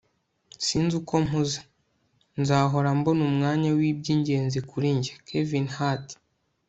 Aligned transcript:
sinzi 0.65 0.93
uko 1.01 1.13
mpuze- 1.25 1.59
nzahora 2.41 2.89
mbona 2.99 3.21
umwanya 3.29 3.69
w'ibyingenzi 3.77 4.59
kuri 4.69 4.87
njye.- 4.97 5.13
kevin 5.27 5.67
hart 5.77 6.07